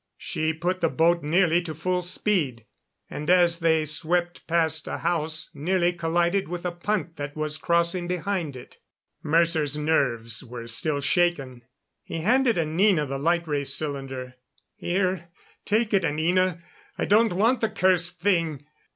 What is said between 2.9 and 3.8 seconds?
and as